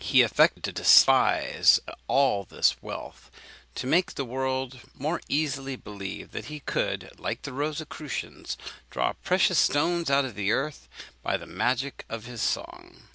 He 0.03 0.23
affected 0.23 0.63
to 0.63 0.71
despise 0.71 1.79
all 2.07 2.43
this 2.43 2.75
wealth, 2.81 3.29
to 3.75 3.85
make 3.85 4.15
the 4.15 4.25
world 4.25 4.79
more 4.95 5.21
easily 5.29 5.75
believe 5.75 6.31
that 6.31 6.45
he 6.45 6.61
could, 6.61 7.11
like 7.19 7.43
the 7.43 7.53
Rosicrucians, 7.53 8.57
draw 8.89 9.13
precious 9.23 9.59
stones 9.59 10.09
out 10.09 10.25
of 10.25 10.33
the 10.33 10.51
earth 10.51 10.89
by 11.21 11.37
the 11.37 11.45
magic 11.45 12.03
of 12.09 12.25
his 12.25 12.41
song. 12.41 13.09